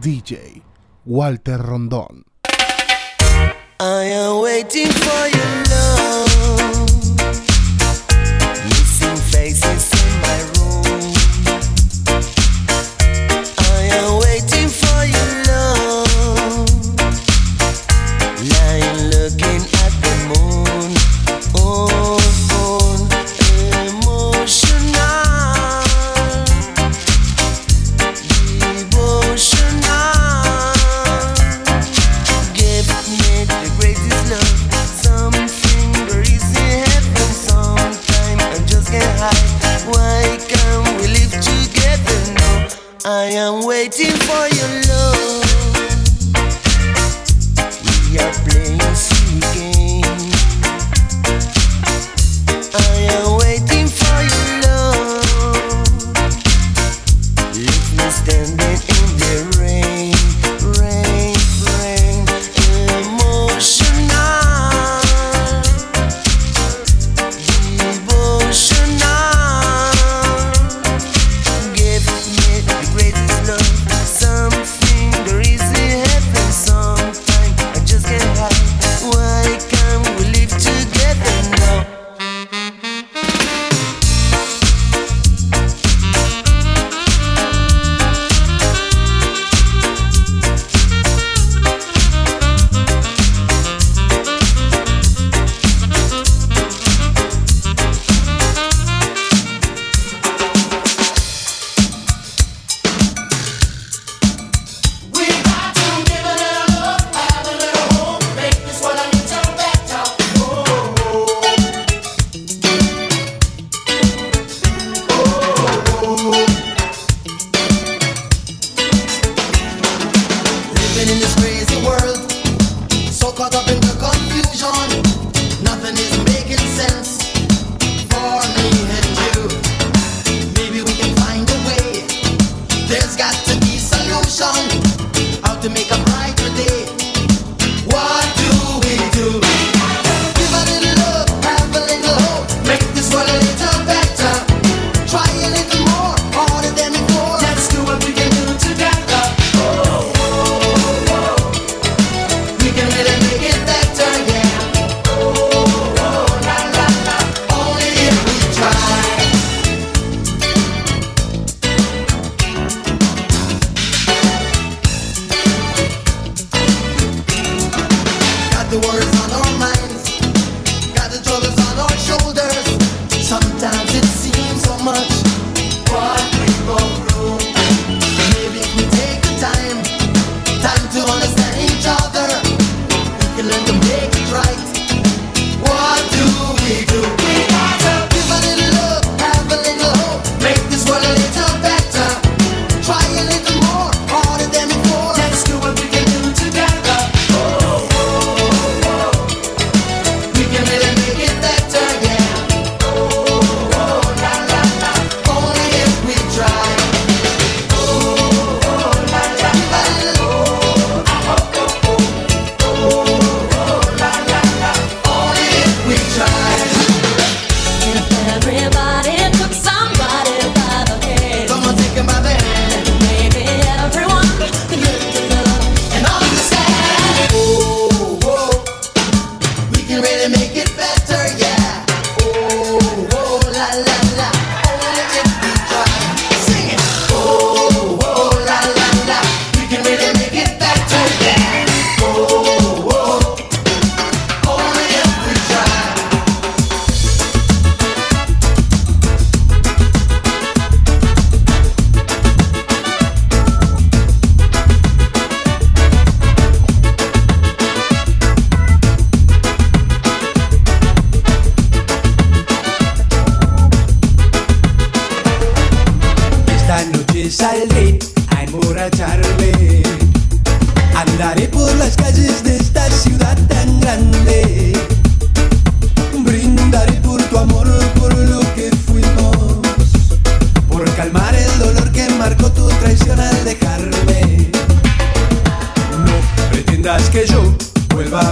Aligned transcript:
DJ 0.00 0.62
Walter 1.04 1.58
Rondón. 1.58 2.24
I 3.78 4.04
am 4.04 4.40
waiting 4.40 4.86
for 4.88 5.28
you. 5.28 5.69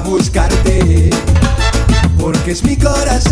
buscarte, 0.09 1.11
porque 2.19 2.53
es 2.53 2.65
mi 2.65 2.77
corazón. 2.77 3.28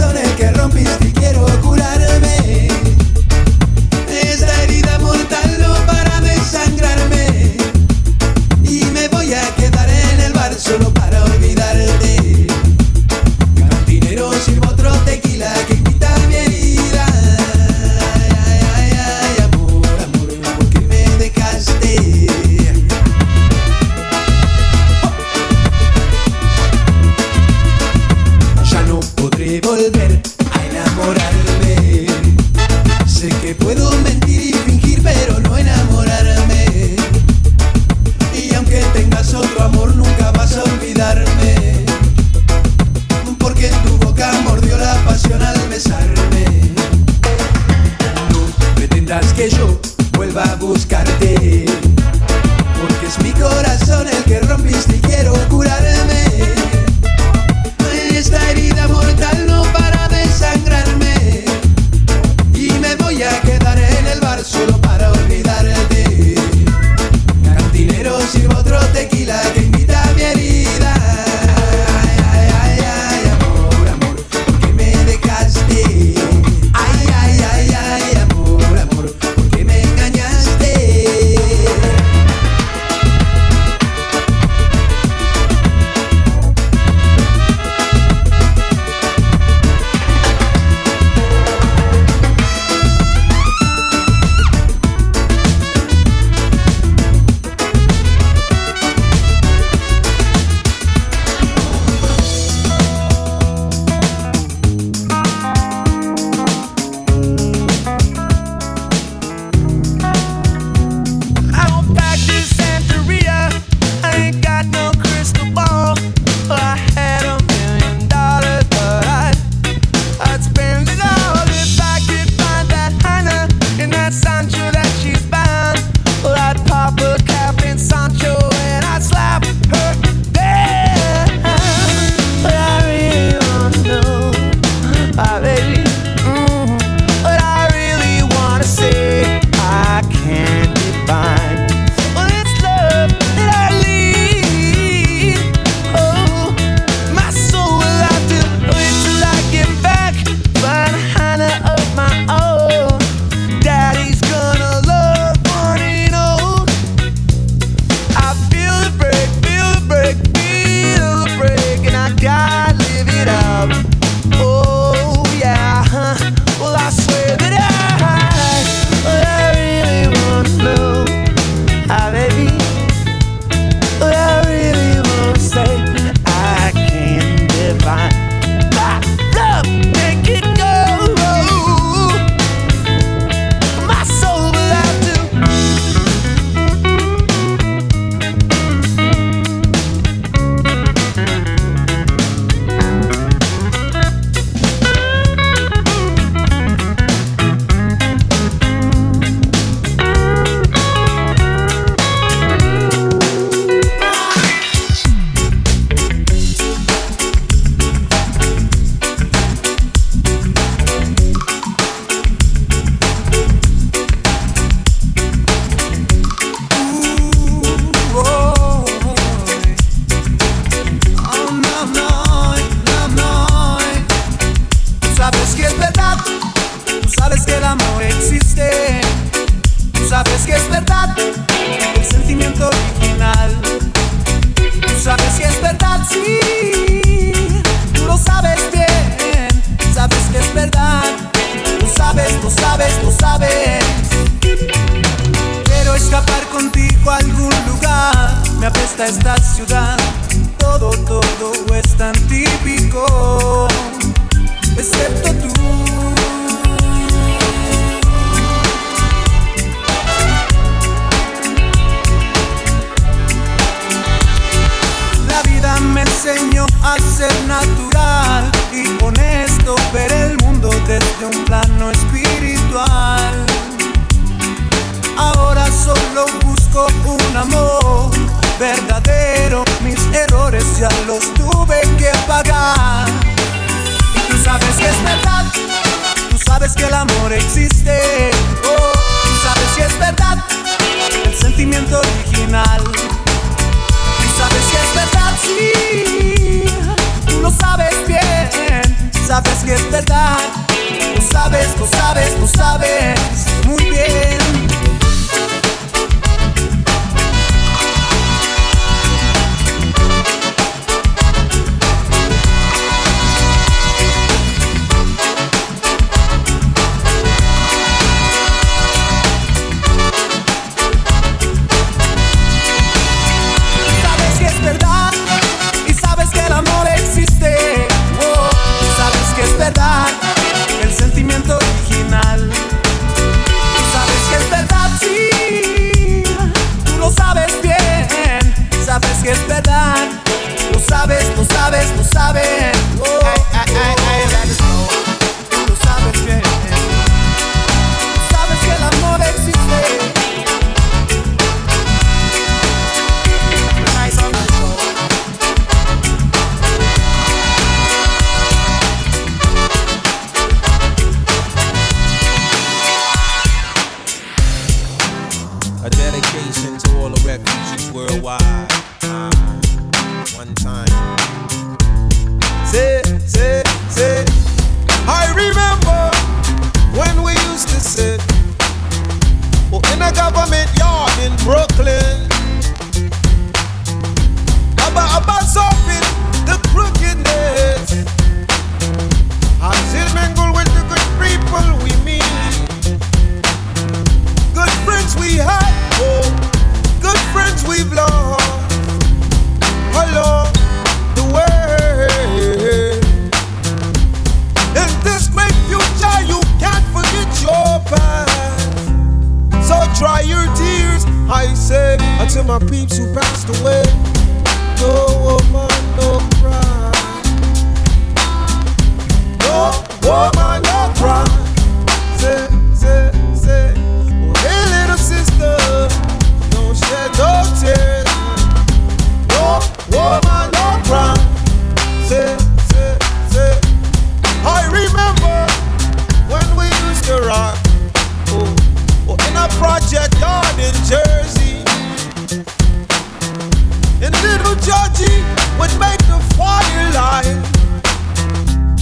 would 445.59 445.73
make 445.81 446.01
the 446.07 446.21
fire 446.37 446.91
light. 446.93 447.37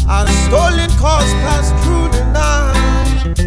Our 0.09 0.27
stolen 0.45 0.91
cars 0.99 1.31
pass 1.45 1.71
through 1.85 2.09
the 2.11 2.25
night. 2.33 3.39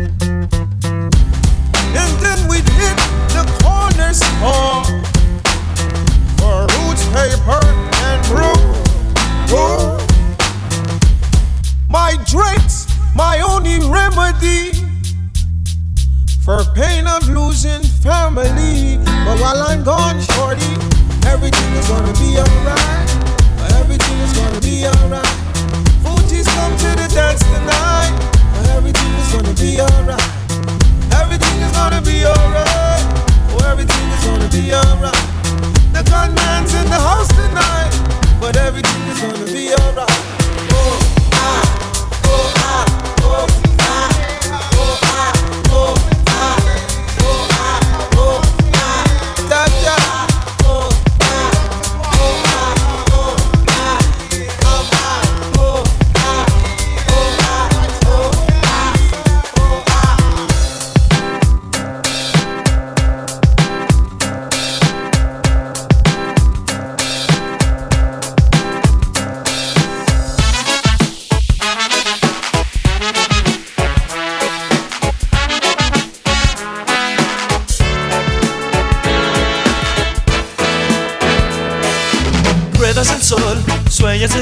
And 2.00 2.12
then 2.24 2.40
we 2.48 2.58
hit 2.80 2.98
the 3.36 3.44
corner 3.64 4.14
store 4.14 4.84
for 6.38 6.68
roots, 6.76 7.06
paper, 7.16 7.62
and 8.08 8.20
brew. 8.32 8.58
Ooh. 9.56 9.98
My 11.90 12.18
drinks, 12.26 12.88
my 13.16 13.42
only 13.42 13.80
remedy 13.90 14.72
for 16.44 16.64
pain 16.76 17.08
of 17.08 17.28
losing 17.28 17.84
family. 17.84 18.98
But 19.26 19.40
while 19.42 19.62
I'm 19.64 19.84
gone, 19.84 20.22
shorty. 20.22 20.97
Everything 21.26 21.74
is 21.74 21.88
gonna 21.88 22.14
be 22.14 22.38
alright. 22.38 23.10
Everything 23.80 24.18
is 24.20 24.34
gonna 24.34 24.62
be 24.62 24.86
alright. 24.86 25.34
Fuji's 26.04 26.48
come 26.48 26.76
to 26.78 26.90
the 27.00 27.08
dance 27.14 27.42
tonight. 27.42 28.14
Everything 28.76 29.12
is 29.16 29.32
gonna 29.32 29.54
be 29.54 29.80
alright. 29.82 30.30
Everything 31.14 31.58
is 31.62 31.72
gonna 31.72 32.02
be 32.02 32.26
alright. 32.26 33.04
Oh, 33.52 33.64
everything 33.66 34.08
is 34.12 34.24
gonna 34.26 34.50
be 34.50 34.74
alright. 34.74 35.24
The 35.94 36.04
gunman's 36.10 36.74
in 36.74 36.90
the 36.90 37.00
house 37.00 37.30
tonight, 37.30 37.92
but 38.40 38.56
everything 38.58 39.02
is 39.08 39.20
gonna 39.22 39.46
be 39.46 39.74
alright. 39.74 40.27
ella 84.18 84.26
es 84.26 84.36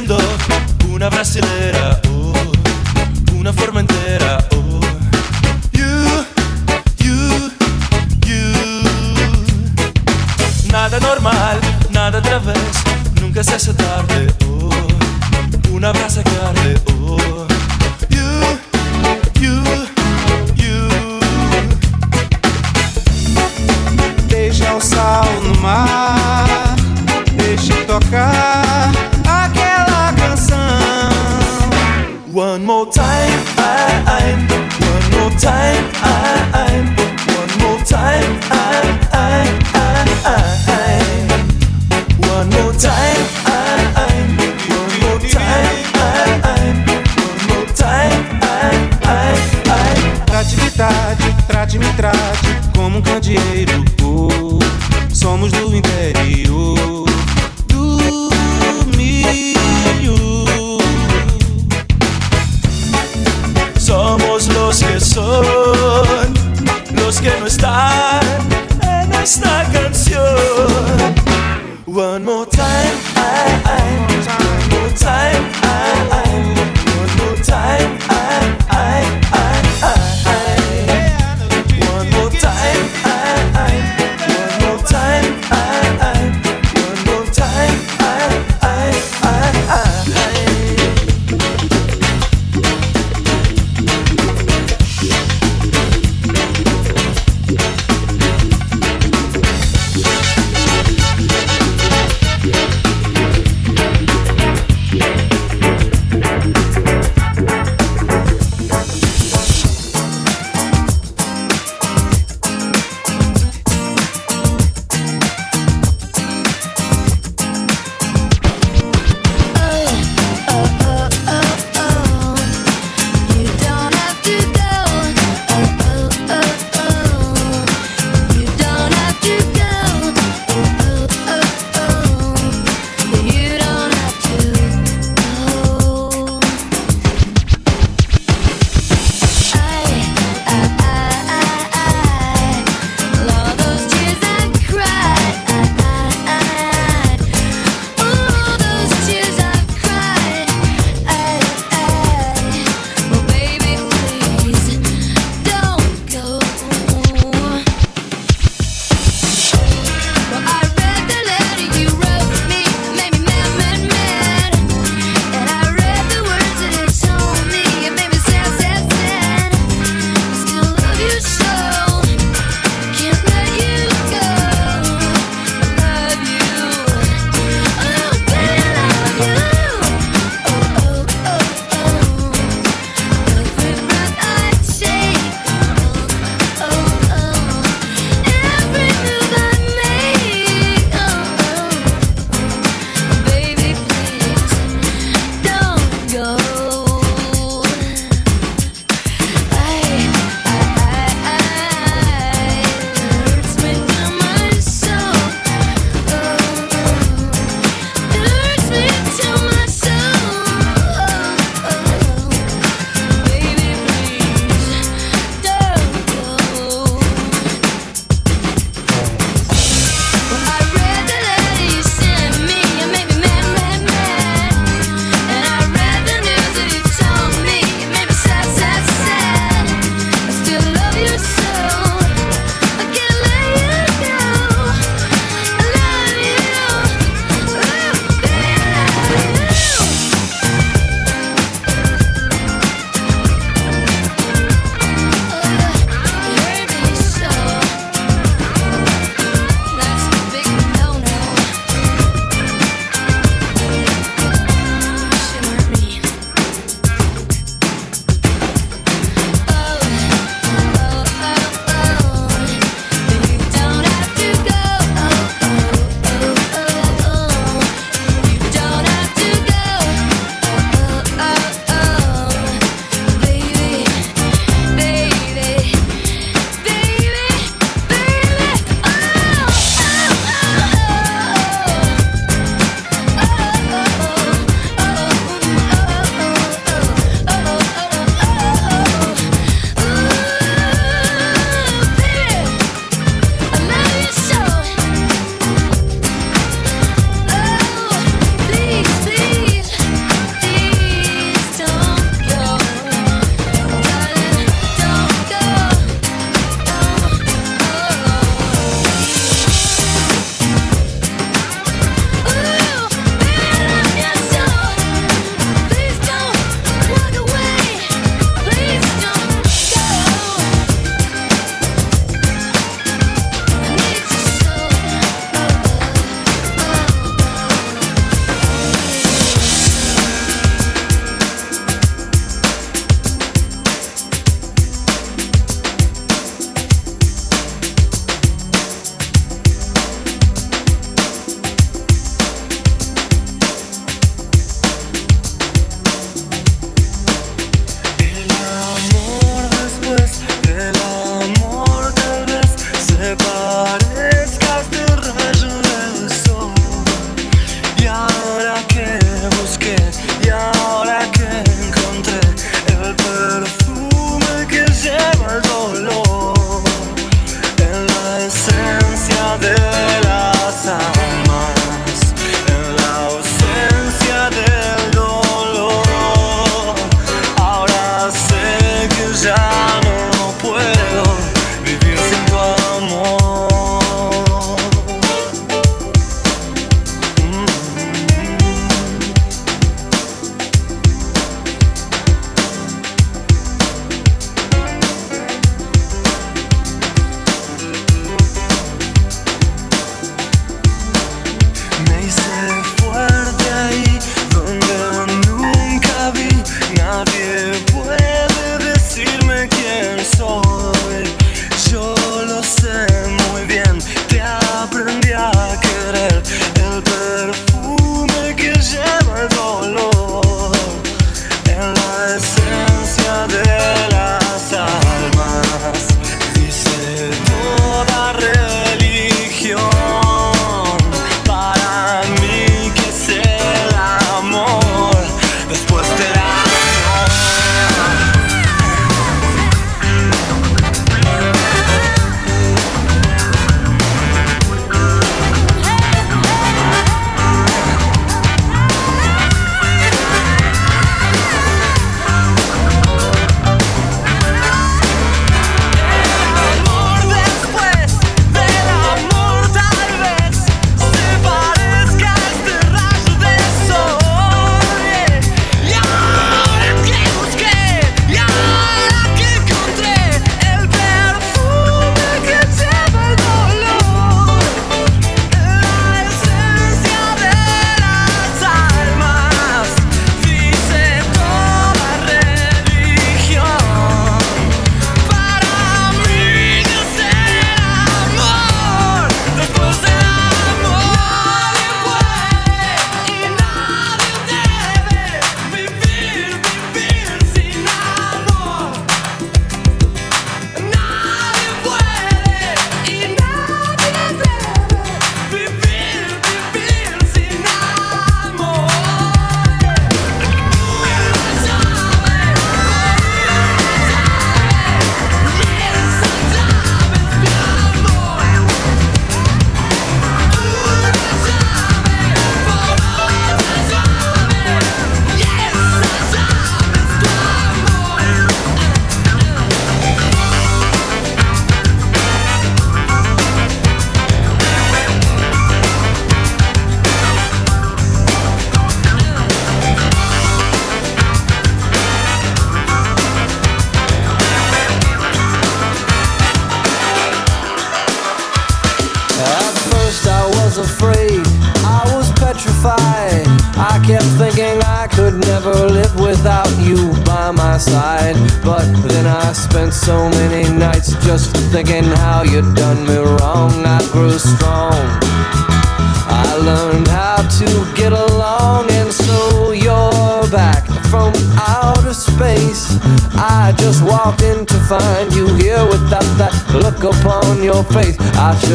me 51.79 51.93
trate 51.93 52.69
como 52.75 52.99
um 52.99 53.01
candeeiro. 53.01 53.94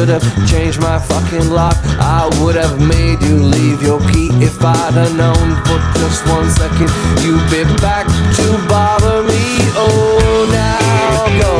Should 0.01 0.09
have 0.09 0.49
changed 0.49 0.81
my 0.81 0.97
fucking 0.97 1.51
lock. 1.51 1.77
I 2.01 2.27
would 2.41 2.55
have 2.55 2.79
made 2.79 3.21
you 3.21 3.37
leave 3.37 3.83
your 3.83 3.99
key 4.09 4.29
if 4.41 4.57
I'd 4.65 4.95
have 4.97 5.15
known 5.15 5.47
for 5.61 5.77
just 6.01 6.25
one 6.25 6.49
second 6.49 6.89
you'd 7.21 7.45
be 7.53 7.61
back 7.77 8.09
to 8.37 8.45
bother 8.67 9.21
me. 9.21 9.43
Oh, 9.77 10.49
now 10.49 11.29
go 11.37 11.53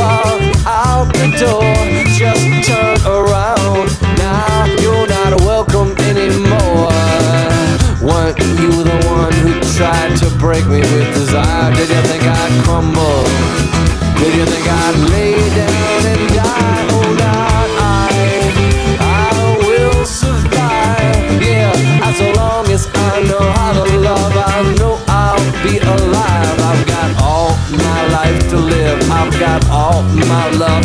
walk 0.00 0.40
out 0.64 1.12
the 1.12 1.28
door. 1.36 1.68
Just 2.16 2.48
turn 2.64 2.96
around. 3.04 3.92
Now 4.16 4.64
you're 4.80 5.06
not 5.06 5.36
welcome 5.44 5.92
anymore. 6.08 6.96
Weren't 8.00 8.38
you 8.56 8.72
the 8.88 8.98
one 9.04 9.34
who 9.44 9.52
tried 9.76 10.16
to 10.24 10.30
break 10.38 10.64
me 10.64 10.80
with 10.80 11.12
desire? 11.12 11.74
Did 11.76 11.90
you 11.90 12.02
think 12.08 12.24
I'd 12.24 12.64
crumble? 12.64 13.28
Did 14.16 14.32
you 14.34 14.46
think 14.46 14.66
I'd 14.66 14.96
lay 15.10 15.31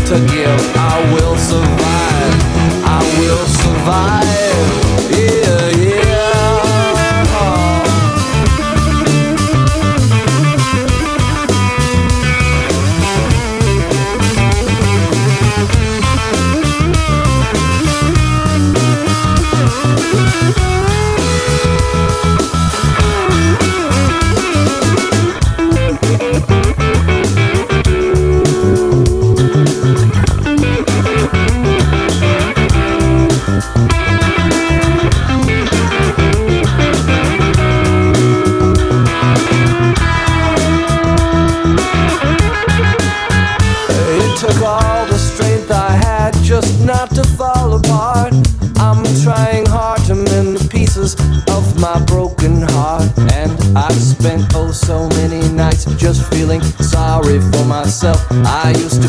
to 0.07 0.13
give. 0.25 0.75
I 0.77 1.13
will 1.13 1.35
survive. 1.35 2.41
I 2.85 2.99
will 3.19 3.45
survive. 3.45 5.11
Yeah, 5.11 5.83
yeah. 5.83 6.07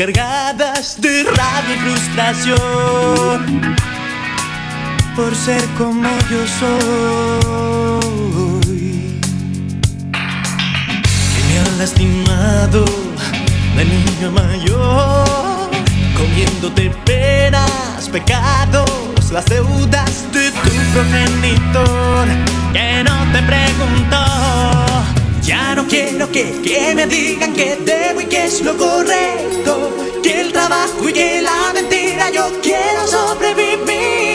cargadas 0.00 0.98
de 0.98 1.24
rabia 1.24 1.74
y 1.76 1.78
frustración 1.78 2.56
por 5.14 5.36
ser 5.36 5.62
como 5.76 6.08
yo 6.30 6.46
soy. 6.58 8.00
Que 11.34 11.40
me 11.48 11.54
han 11.58 11.78
lastimado 11.78 12.86
la 13.76 13.84
niña 13.84 14.30
mayor, 14.30 15.68
comiéndote 16.16 16.88
penas, 17.04 18.08
pecados, 18.10 19.30
las 19.30 19.44
deudas 19.44 20.32
de 20.32 20.50
tu 20.50 20.70
progenitor 20.94 22.26
que 22.72 23.04
no 23.04 23.32
te 23.32 23.42
preguntó 23.42 24.24
ya 25.50 25.74
no 25.74 25.84
quiero 25.84 26.30
que, 26.30 26.62
que 26.62 26.94
me 26.94 27.08
digan 27.08 27.52
que 27.52 27.74
debo 27.74 28.20
y 28.20 28.26
que 28.26 28.44
es 28.44 28.62
lo 28.62 28.76
correcto, 28.76 29.90
que 30.22 30.42
el 30.42 30.52
trabajo 30.52 31.08
y 31.08 31.12
que 31.12 31.42
la 31.42 31.72
mentira 31.74 32.30
yo 32.30 32.52
quiero 32.62 33.04
sobrevivir. 33.08 34.29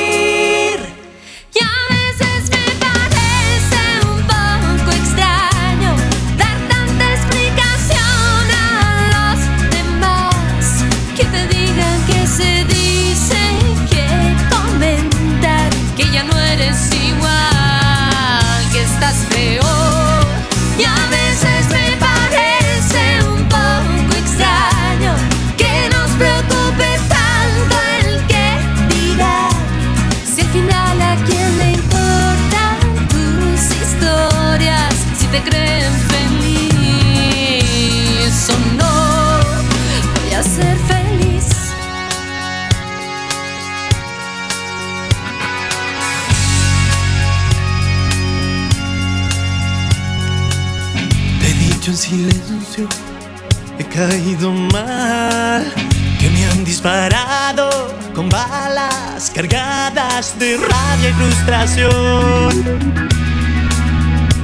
caído 53.95 54.51
mal, 54.51 55.73
que 56.19 56.29
me 56.29 56.45
han 56.47 56.65
disparado 56.65 57.95
con 58.13 58.29
balas 58.29 59.31
cargadas 59.33 60.37
de 60.37 60.57
rabia 60.57 61.09
y 61.09 61.13
frustración 61.13 62.51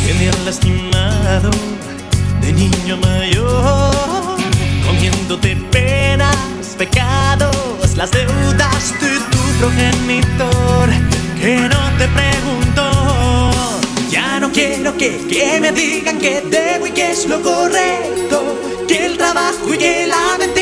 Que 0.04 0.14
me 0.16 0.30
han 0.30 0.46
lastimado 0.46 1.52
de 2.42 2.54
niño 2.54 2.98
mayor, 2.98 4.38
comiéndote 4.84 5.56
penas, 5.72 6.76
pecados, 6.76 7.96
las 7.96 8.10
deudas 8.10 8.94
de 9.00 9.20
tu 9.32 9.38
progenitor, 9.60 10.90
que 11.40 11.58
no 11.70 11.98
te 12.00 12.08
pregunto 12.08 12.67
que 14.98 15.60
me 15.62 15.72
digan 15.72 16.18
que 16.18 16.42
debo 16.42 16.88
y 16.88 16.92
que 16.92 17.12
es 17.12 17.28
lo 17.28 17.42
correcto, 17.42 18.86
que 18.88 19.06
el 19.06 19.18
trabajo 19.18 19.74
y 19.74 19.78
que 19.78 20.08
la 20.08 20.38
ventaja. 20.40 20.57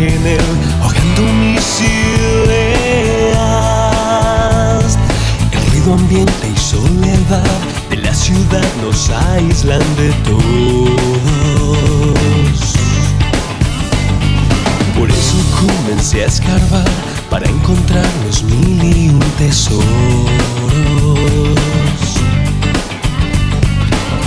En 0.00 0.26
él, 0.26 0.40
ahogando 0.80 1.22
mis 1.34 1.80
ideas. 1.80 1.98
El 5.52 5.60
ruido 5.70 5.94
ambiente 5.94 6.52
y 6.54 6.56
soledad 6.56 7.42
de 7.90 7.96
la 7.96 8.14
ciudad 8.14 8.64
nos 8.82 9.10
aíslan 9.10 9.82
de 9.96 10.12
todos. 10.22 10.88
Por 14.96 15.10
eso 15.10 15.36
comencé 15.60 16.22
a 16.22 16.26
escarbar 16.26 16.84
para 17.28 17.48
encontrar 17.48 18.06
los 18.24 18.44
mil 18.44 18.84
y 18.84 19.08
un 19.08 19.18
tesoros. 19.36 19.88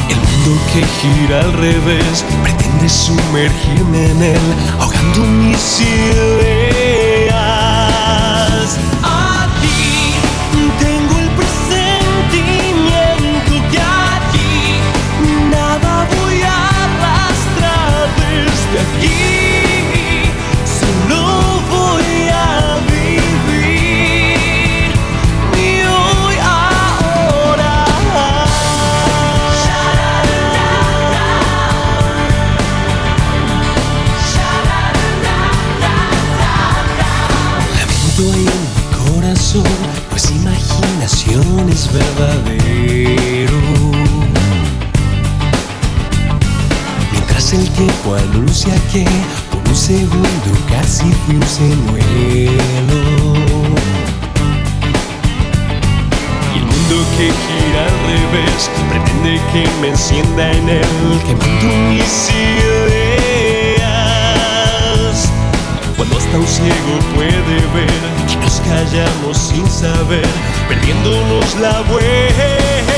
El 0.09 0.17
mundo 0.17 0.61
que 0.73 0.81
gira 0.99 1.39
al 1.41 1.53
revés 1.53 2.25
pretende 2.81 2.89
sumergirme 2.89 4.11
en 4.11 4.23
él, 4.23 4.39
ahogando 4.79 5.25
mis 5.25 5.81
ideas. 5.81 6.50
Que 59.51 59.63
me 59.81 59.89
encienda 59.89 60.51
en 60.51 60.69
él, 60.69 61.21
quemando 61.25 61.67
mis 61.89 62.29
ideas. 62.29 63.81
Cuando 65.97 66.17
hasta 66.17 66.37
un 66.37 66.47
ciego 66.47 66.99
puede 67.15 67.55
ver 67.73 68.11
nos 68.41 68.59
callamos 68.61 69.37
sin 69.37 69.69
saber, 69.69 70.27
perdiéndonos 70.67 71.55
la 71.59 71.81
vuelta. 71.81 72.90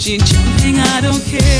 Bungee 0.00 0.16
jumping, 0.16 0.78
I 0.78 1.02
don't 1.02 1.22
care. 1.26 1.59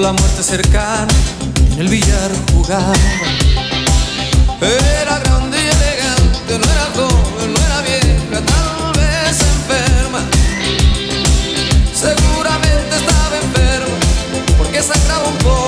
La 0.00 0.12
muerte 0.12 0.42
cercana 0.42 1.06
en 1.70 1.80
el 1.80 1.88
billar 1.88 2.30
jugaba. 2.52 2.92
Era 4.60 5.20
grande 5.20 5.56
y 5.56 5.68
elegante, 5.68 6.58
no 6.58 6.64
era 6.64 6.86
joven, 6.96 7.54
no 7.54 7.60
era 7.60 7.80
vieja, 7.82 8.44
tal 8.44 8.92
vez 9.00 9.40
enferma. 9.40 10.20
Seguramente 11.94 12.96
estaba 12.96 13.36
enferma 13.36 13.96
porque 14.58 14.82
sangraba 14.82 15.28
un 15.28 15.38
poco. 15.38 15.63